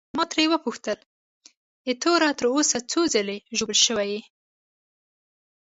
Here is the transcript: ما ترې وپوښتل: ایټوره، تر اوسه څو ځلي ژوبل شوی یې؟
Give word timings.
ما 0.17 0.23
ترې 0.31 0.45
وپوښتل: 0.49 0.99
ایټوره، 1.87 2.29
تر 2.39 2.45
اوسه 2.55 2.77
څو 2.91 3.01
ځلي 3.13 3.37
ژوبل 3.57 3.77
شوی 3.85 4.07
یې؟ 4.13 4.21